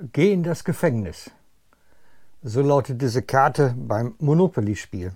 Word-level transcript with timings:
Geh 0.00 0.32
in 0.32 0.44
das 0.44 0.62
Gefängnis. 0.62 1.28
So 2.40 2.62
lautet 2.62 3.02
diese 3.02 3.20
Karte 3.20 3.74
beim 3.76 4.14
Monopoly-Spiel. 4.20 5.10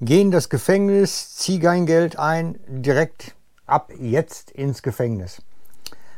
Geh 0.00 0.20
in 0.20 0.32
das 0.32 0.48
Gefängnis, 0.48 1.36
zieh 1.36 1.60
dein 1.60 1.86
Geld 1.86 2.18
ein, 2.18 2.58
direkt 2.66 3.36
ab 3.66 3.92
jetzt 3.96 4.50
ins 4.50 4.82
Gefängnis. 4.82 5.40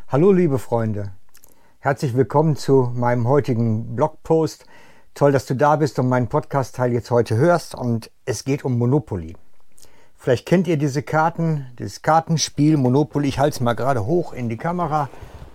Hallo 0.08 0.32
liebe 0.32 0.58
Freunde, 0.58 1.12
herzlich 1.80 2.16
willkommen 2.16 2.56
zu 2.56 2.90
meinem 2.94 3.28
heutigen 3.28 3.94
Blogpost. 3.96 4.64
Toll, 5.12 5.32
dass 5.32 5.44
du 5.44 5.54
da 5.54 5.76
bist 5.76 5.98
und 5.98 6.08
meinen 6.08 6.28
Podcast-Teil 6.28 6.94
jetzt 6.94 7.10
heute 7.10 7.36
hörst 7.36 7.74
und 7.74 8.10
es 8.24 8.44
geht 8.44 8.64
um 8.64 8.78
Monopoly. 8.78 9.36
Vielleicht 10.16 10.46
kennt 10.46 10.66
ihr 10.68 10.78
diese 10.78 11.02
Karten, 11.02 11.66
dieses 11.78 12.00
Kartenspiel 12.00 12.78
Monopoly. 12.78 13.28
Ich 13.28 13.38
halte 13.38 13.56
es 13.56 13.60
mal 13.60 13.74
gerade 13.74 14.06
hoch 14.06 14.32
in 14.32 14.48
die 14.48 14.56
Kamera. 14.56 15.10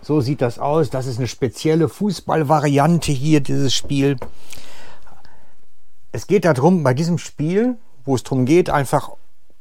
So 0.06 0.22
sieht 0.22 0.44
das 0.44 0.60
aus. 0.60 0.92
Das 0.92 1.08
ist 1.08 1.18
eine 1.18 1.28
spezielle 1.28 1.90
Fußballvariante 1.90 3.12
hier, 3.12 3.40
dieses 3.40 3.74
Spiel. 3.74 4.18
Es 6.12 6.28
geht 6.28 6.46
darum, 6.46 6.84
bei 6.84 6.94
diesem 6.94 7.18
Spiel, 7.18 7.78
wo 8.04 8.14
es 8.14 8.22
darum 8.22 8.46
geht, 8.46 8.70
einfach 8.70 9.14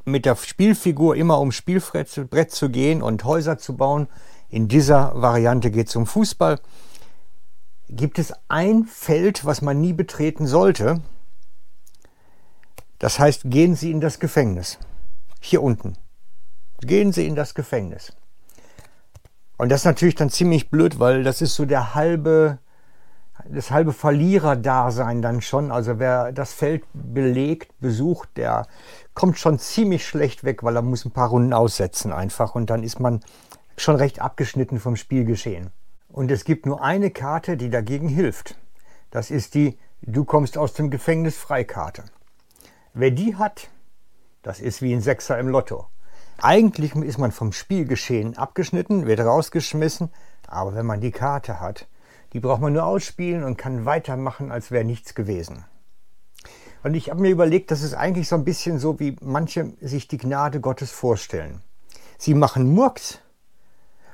mit 0.05 0.27
der 0.27 0.36
Spielfigur 0.36 1.16
immer 1.16 1.41
um 1.41 1.50
Spielbrett 1.50 2.50
zu 2.50 2.69
gehen 2.69 3.00
und 3.00 3.24
Häuser 3.24 3.56
zu 3.56 3.74
bauen. 3.74 4.06
In 4.50 4.69
dieser 4.69 5.19
Variante 5.19 5.70
geht 5.70 5.88
es 5.88 5.96
um 5.96 6.05
Fußball. 6.05 6.61
Gibt 7.88 8.19
es 8.19 8.34
ein 8.48 8.84
Feld, 8.84 9.47
was 9.47 9.62
man 9.62 9.80
nie 9.80 9.95
betreten 9.95 10.47
sollte? 10.47 11.00
Das 12.98 13.19
heißt, 13.19 13.45
gehen 13.47 13.77
Sie 13.77 13.91
in 13.91 14.02
das 14.02 14.19
Gefängnis. 14.19 14.78
Hier 15.41 15.62
unten. 15.62 15.95
Gehen 16.83 17.12
Sie 17.12 17.27
in 17.27 17.34
das 17.34 17.55
Gefängnis. 17.55 18.12
Und 19.56 19.70
das 19.70 19.82
ist 19.82 19.86
natürlich 19.86 20.16
dann 20.16 20.30
ziemlich 20.30 20.70
blöd, 20.70 20.98
weil 20.98 21.22
das 21.22 21.40
ist 21.40 21.54
so 21.54 21.64
der 21.64 21.94
halbe, 21.94 22.58
das 23.48 23.70
halbe 23.70 23.92
Verliererdasein 23.92 25.22
dann 25.22 25.41
schon. 25.41 25.70
Also 25.70 25.98
wer 25.98 26.33
das 26.33 26.52
Feld 26.52 26.84
belegt, 26.92 27.72
besucht, 27.80 28.30
der 28.36 28.66
kommt 29.14 29.38
schon 29.38 29.58
ziemlich 29.58 30.06
schlecht 30.06 30.44
weg, 30.44 30.62
weil 30.64 30.77
er 30.77 30.83
muss 30.83 31.05
ein 31.05 31.12
paar 31.12 31.28
Runden 31.28 31.52
aussetzen 31.52 32.12
einfach 32.12 32.55
und 32.55 32.70
dann 32.70 32.83
ist 32.83 32.98
man 32.98 33.20
schon 33.77 33.96
recht 33.96 34.20
abgeschnitten 34.20 34.80
vom 34.80 34.96
Spielgeschehen. 34.96 35.70
Und 36.08 36.30
es 36.30 36.44
gibt 36.44 36.66
nur 36.66 36.83
eine 36.83 37.11
Karte, 37.11 37.56
die 37.56 37.70
dagegen 37.70 38.08
hilft. 38.08 38.56
Das 39.11 39.30
ist 39.30 39.55
die 39.55 39.78
Du 40.06 40.24
kommst 40.24 40.58
aus 40.58 40.74
dem 40.74 40.91
Gefängnis 40.91 41.39
Freikarte. 41.39 42.05
Wer 42.92 43.11
die 43.11 43.36
hat, 43.36 43.70
das 44.42 44.61
ist 44.61 44.83
wie 44.83 44.92
ein 44.92 45.00
Sechser 45.00 45.39
im 45.39 45.48
Lotto. 45.48 45.86
Eigentlich 46.40 46.94
ist 46.94 47.18
man 47.18 47.32
vom 47.32 47.52
Spielgeschehen 47.52 48.36
abgeschnitten, 48.36 49.06
wird 49.06 49.20
rausgeschmissen, 49.20 50.10
aber 50.46 50.74
wenn 50.74 50.86
man 50.86 51.00
die 51.00 51.12
Karte 51.12 51.60
hat, 51.60 51.88
die 52.32 52.40
braucht 52.40 52.60
man 52.60 52.72
nur 52.72 52.84
ausspielen 52.84 53.44
und 53.44 53.56
kann 53.56 53.84
weitermachen, 53.84 54.50
als 54.50 54.70
wäre 54.70 54.84
nichts 54.84 55.14
gewesen. 55.14 55.64
Und 56.82 56.94
ich 56.94 57.08
habe 57.08 57.22
mir 57.22 57.30
überlegt, 57.30 57.70
das 57.70 57.82
ist 57.82 57.94
eigentlich 57.94 58.28
so 58.28 58.36
ein 58.36 58.44
bisschen 58.44 58.78
so, 58.78 59.00
wie 59.00 59.16
manche 59.22 59.72
sich 59.80 60.08
die 60.08 60.18
Gnade 60.18 60.60
Gottes 60.60 60.90
vorstellen. 60.90 61.62
Sie 62.18 62.34
machen 62.34 62.74
Murks, 62.74 63.20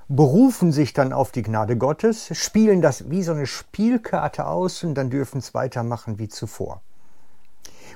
berufen 0.06 0.70
sich 0.70 0.92
dann 0.92 1.12
auf 1.12 1.32
die 1.32 1.42
Gnade 1.42 1.76
Gottes, 1.76 2.28
spielen 2.36 2.80
das 2.80 3.10
wie 3.10 3.22
so 3.22 3.32
eine 3.32 3.46
Spielkarte 3.46 4.46
aus 4.46 4.84
und 4.84 4.94
dann 4.94 5.10
dürfen 5.10 5.38
es 5.38 5.54
weitermachen 5.54 6.18
wie 6.18 6.28
zuvor. 6.28 6.82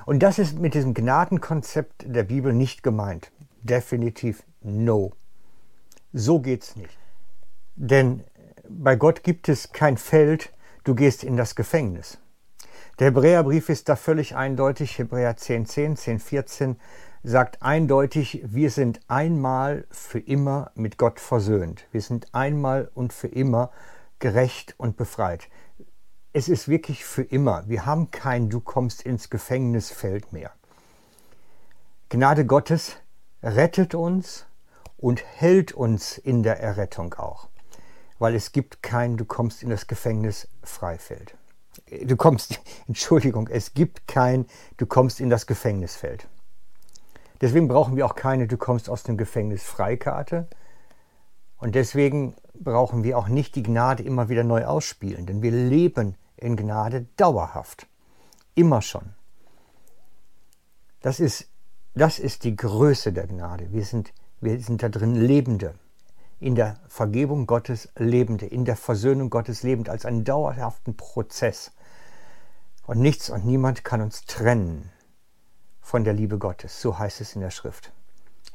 Und 0.05 0.23
das 0.23 0.39
ist 0.39 0.59
mit 0.59 0.73
diesem 0.73 0.93
Gnadenkonzept 0.93 2.05
der 2.05 2.23
Bibel 2.23 2.51
nicht 2.51 2.83
gemeint 2.83 3.31
definitiv 3.65 4.43
no. 4.61 5.11
So 6.13 6.39
geht's 6.39 6.75
nicht. 6.75 6.97
Denn 7.75 8.23
bei 8.69 8.95
Gott 8.95 9.23
gibt 9.23 9.49
es 9.49 9.71
kein 9.71 9.97
Feld, 9.97 10.53
du 10.83 10.95
gehst 10.95 11.23
in 11.23 11.37
das 11.37 11.55
Gefängnis. 11.55 12.17
Der 12.99 13.07
Hebräerbrief 13.07 13.67
ist 13.69 13.89
da 13.89 13.97
völlig 13.97 14.35
eindeutig. 14.35 14.97
Hebräer 14.97 15.35
10, 15.35 15.65
10, 15.65 15.97
10, 15.97 16.19
14 16.19 16.75
sagt 17.23 17.61
eindeutig, 17.61 18.41
wir 18.45 18.69
sind 18.69 19.01
einmal 19.07 19.85
für 19.91 20.19
immer 20.19 20.71
mit 20.75 20.97
Gott 20.97 21.19
versöhnt. 21.19 21.87
Wir 21.91 22.01
sind 22.01 22.33
einmal 22.33 22.89
und 22.93 23.11
für 23.11 23.27
immer 23.27 23.71
gerecht 24.19 24.75
und 24.77 24.95
befreit. 24.95 25.49
Es 26.31 26.47
ist 26.47 26.67
wirklich 26.67 27.03
für 27.03 27.23
immer. 27.23 27.67
Wir 27.67 27.85
haben 27.85 28.11
kein 28.11 28.49
Du 28.49 28.61
kommst 28.61 29.01
ins 29.01 29.29
Gefängnisfeld 29.29 30.31
mehr. 30.31 30.51
Gnade 32.09 32.45
Gottes 32.45 32.97
rettet 33.45 33.93
uns 33.93 34.45
und 34.97 35.23
hält 35.23 35.71
uns 35.71 36.17
in 36.17 36.43
der 36.43 36.59
Errettung 36.59 37.13
auch. 37.13 37.47
Weil 38.17 38.33
es 38.33 38.51
gibt 38.51 38.81
kein, 38.81 39.17
du 39.17 39.25
kommst 39.25 39.61
in 39.61 39.69
das 39.69 39.87
Gefängnis 39.87 40.47
Freifeld. 40.63 41.37
Du 42.03 42.15
kommst, 42.15 42.59
Entschuldigung, 42.87 43.47
es 43.47 43.73
gibt 43.73 44.07
kein, 44.07 44.47
du 44.77 44.85
kommst 44.85 45.19
in 45.19 45.29
das 45.29 45.45
Gefängnisfeld. 45.45 46.27
Deswegen 47.41 47.67
brauchen 47.67 47.95
wir 47.95 48.05
auch 48.05 48.15
keine, 48.15 48.47
du 48.47 48.57
kommst 48.57 48.89
aus 48.89 49.03
dem 49.03 49.17
Gefängnis 49.17 49.63
Freikarte. 49.63 50.47
Und 51.57 51.75
deswegen 51.75 52.35
brauchen 52.53 53.03
wir 53.03 53.17
auch 53.17 53.27
nicht 53.27 53.55
die 53.55 53.63
Gnade 53.63 54.03
immer 54.03 54.29
wieder 54.29 54.43
neu 54.43 54.65
ausspielen, 54.65 55.25
denn 55.25 55.41
wir 55.41 55.51
leben 55.51 56.15
in 56.37 56.55
Gnade 56.55 57.05
dauerhaft. 57.17 57.87
Immer 58.55 58.81
schon. 58.81 59.13
Das 61.01 61.19
ist 61.19 61.49
das 61.95 62.19
ist 62.19 62.43
die 62.43 62.55
Größe 62.55 63.13
der 63.13 63.27
Gnade. 63.27 63.71
Wir 63.71 63.85
sind, 63.85 64.13
wir 64.41 64.59
sind 64.59 64.83
da 64.83 64.89
drin 64.89 65.15
Lebende, 65.15 65.75
in 66.39 66.55
der 66.55 66.77
Vergebung 66.87 67.47
Gottes 67.47 67.89
Lebende, 67.97 68.45
in 68.45 68.65
der 68.65 68.75
Versöhnung 68.75 69.29
Gottes 69.29 69.63
lebend, 69.63 69.89
als 69.89 70.05
einen 70.05 70.25
dauerhaften 70.25 70.95
Prozess. 70.95 71.71
Und 72.85 72.99
nichts 72.99 73.29
und 73.29 73.45
niemand 73.45 73.83
kann 73.83 74.01
uns 74.01 74.25
trennen 74.25 74.91
von 75.81 76.03
der 76.03 76.13
Liebe 76.13 76.37
Gottes. 76.37 76.81
So 76.81 76.99
heißt 76.99 77.21
es 77.21 77.35
in 77.35 77.41
der 77.41 77.51
Schrift. 77.51 77.93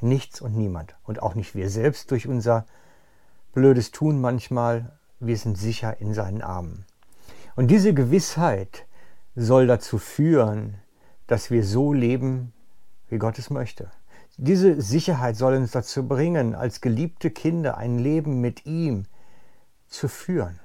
Nichts 0.00 0.40
und 0.40 0.56
niemand. 0.56 0.94
Und 1.04 1.22
auch 1.22 1.34
nicht 1.34 1.54
wir 1.54 1.70
selbst 1.70 2.10
durch 2.10 2.28
unser 2.28 2.66
blödes 3.52 3.90
Tun 3.90 4.20
manchmal. 4.20 4.98
Wir 5.18 5.36
sind 5.36 5.56
sicher 5.58 6.00
in 6.00 6.14
seinen 6.14 6.42
Armen. 6.42 6.84
Und 7.56 7.68
diese 7.68 7.94
Gewissheit 7.94 8.86
soll 9.34 9.66
dazu 9.66 9.98
führen, 9.98 10.76
dass 11.26 11.50
wir 11.50 11.64
so 11.64 11.92
leben, 11.92 12.52
wie 13.10 13.18
Gott 13.18 13.38
es 13.38 13.50
möchte. 13.50 13.90
Diese 14.36 14.80
Sicherheit 14.80 15.36
soll 15.36 15.54
uns 15.54 15.72
dazu 15.72 16.06
bringen, 16.06 16.54
als 16.54 16.80
geliebte 16.80 17.30
Kinder 17.30 17.76
ein 17.76 17.98
Leben 17.98 18.40
mit 18.40 18.64
ihm 18.64 19.04
zu 19.86 20.08
führen. 20.08 20.60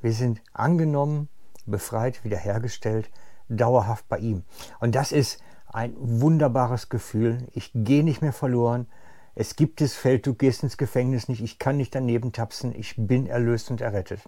Wir 0.00 0.12
sind 0.12 0.42
angenommen, 0.52 1.28
befreit, 1.64 2.24
wiederhergestellt, 2.24 3.10
dauerhaft 3.48 4.08
bei 4.08 4.18
ihm. 4.18 4.42
Und 4.80 4.94
das 4.94 5.12
ist 5.12 5.40
ein 5.66 5.94
wunderbares 5.98 6.88
Gefühl. 6.88 7.46
Ich 7.52 7.70
gehe 7.74 8.04
nicht 8.04 8.20
mehr 8.20 8.32
verloren. 8.32 8.86
Es 9.34 9.56
gibt 9.56 9.80
das 9.80 9.94
Feld, 9.94 10.26
du 10.26 10.34
gehst 10.34 10.62
ins 10.62 10.76
Gefängnis 10.76 11.28
nicht, 11.28 11.42
ich 11.42 11.58
kann 11.58 11.76
nicht 11.76 11.94
daneben 11.94 12.32
tapsen, 12.32 12.74
ich 12.74 12.94
bin 12.96 13.26
erlöst 13.26 13.70
und 13.70 13.80
errettet. 13.80 14.20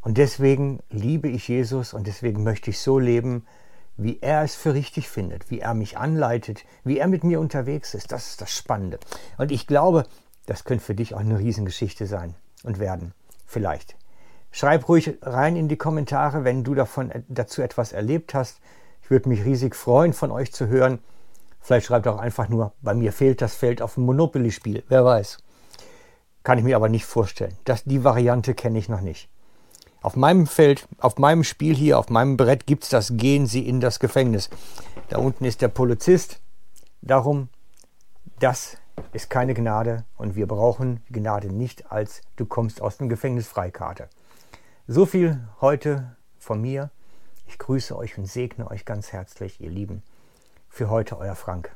Und 0.00 0.18
deswegen 0.18 0.80
liebe 0.88 1.28
ich 1.28 1.46
Jesus 1.46 1.92
und 1.92 2.06
deswegen 2.06 2.42
möchte 2.42 2.70
ich 2.70 2.80
so 2.80 2.98
leben, 2.98 3.46
wie 3.96 4.18
er 4.20 4.42
es 4.42 4.54
für 4.54 4.74
richtig 4.74 5.08
findet, 5.08 5.50
wie 5.50 5.60
er 5.60 5.74
mich 5.74 5.98
anleitet, 5.98 6.64
wie 6.84 6.98
er 6.98 7.08
mit 7.08 7.24
mir 7.24 7.40
unterwegs 7.40 7.94
ist. 7.94 8.12
Das 8.12 8.28
ist 8.28 8.40
das 8.40 8.50
Spannende. 8.50 8.98
Und 9.38 9.52
ich 9.52 9.66
glaube, 9.66 10.04
das 10.46 10.64
könnte 10.64 10.84
für 10.84 10.94
dich 10.94 11.14
auch 11.14 11.20
eine 11.20 11.38
Riesengeschichte 11.38 12.06
sein 12.06 12.34
und 12.64 12.78
werden. 12.78 13.12
Vielleicht. 13.46 13.96
Schreib 14.50 14.88
ruhig 14.88 15.18
rein 15.22 15.56
in 15.56 15.68
die 15.68 15.76
Kommentare, 15.76 16.44
wenn 16.44 16.64
du 16.64 16.74
davon 16.74 17.10
dazu 17.28 17.62
etwas 17.62 17.92
erlebt 17.92 18.34
hast. 18.34 18.60
Ich 19.02 19.10
würde 19.10 19.28
mich 19.28 19.44
riesig 19.44 19.74
freuen, 19.74 20.12
von 20.12 20.30
euch 20.30 20.52
zu 20.52 20.68
hören. 20.68 20.98
Vielleicht 21.60 21.86
schreibt 21.86 22.08
auch 22.08 22.18
einfach 22.18 22.48
nur, 22.48 22.72
bei 22.82 22.92
mir 22.92 23.12
fehlt 23.12 23.40
das 23.40 23.54
Feld 23.54 23.80
auf 23.80 23.94
dem 23.94 24.04
Monopoly-Spiel. 24.04 24.84
Wer 24.88 25.04
weiß. 25.04 25.38
Kann 26.42 26.58
ich 26.58 26.64
mir 26.64 26.76
aber 26.76 26.88
nicht 26.88 27.04
vorstellen. 27.04 27.56
Das, 27.64 27.84
die 27.84 28.04
Variante 28.04 28.54
kenne 28.54 28.78
ich 28.78 28.88
noch 28.88 29.00
nicht. 29.00 29.30
Auf 30.02 30.16
meinem 30.16 30.48
Feld, 30.48 30.88
auf 30.98 31.18
meinem 31.18 31.44
Spiel 31.44 31.76
hier, 31.76 31.96
auf 31.96 32.10
meinem 32.10 32.36
Brett 32.36 32.66
gibt 32.66 32.82
es 32.82 32.90
das 32.90 33.16
Gehen 33.16 33.46
Sie 33.46 33.66
in 33.66 33.80
das 33.80 34.00
Gefängnis. 34.00 34.50
Da 35.08 35.18
unten 35.18 35.44
ist 35.44 35.62
der 35.62 35.68
Polizist. 35.68 36.40
Darum, 37.02 37.48
das 38.40 38.76
ist 39.12 39.30
keine 39.30 39.54
Gnade 39.54 40.04
und 40.16 40.34
wir 40.34 40.48
brauchen 40.48 41.02
Gnade 41.08 41.52
nicht 41.52 41.92
als 41.92 42.22
du 42.34 42.46
kommst 42.46 42.82
aus 42.82 42.96
dem 42.96 43.08
Gefängnis 43.08 43.46
Freikarte. 43.46 44.08
So 44.88 45.06
viel 45.06 45.40
heute 45.60 46.16
von 46.36 46.60
mir. 46.60 46.90
Ich 47.46 47.58
grüße 47.58 47.96
euch 47.96 48.18
und 48.18 48.26
segne 48.26 48.68
euch 48.68 48.84
ganz 48.84 49.12
herzlich, 49.12 49.60
ihr 49.60 49.70
Lieben. 49.70 50.02
Für 50.68 50.90
heute 50.90 51.16
euer 51.18 51.36
Frank. 51.36 51.70